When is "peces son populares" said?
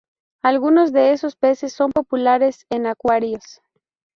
1.35-2.65